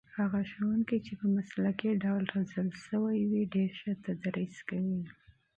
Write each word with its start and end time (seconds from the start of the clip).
هغه 0.17 0.41
ښوونکي 0.51 0.97
چې 1.05 1.13
په 1.19 1.27
مسلکي 1.35 1.91
ډول 2.03 2.23
روزل 2.33 2.67
شوي 2.85 3.21
ډېر 3.53 3.71
ښه 3.81 3.93
تدریس 4.05 4.55
کوي. 4.69 5.01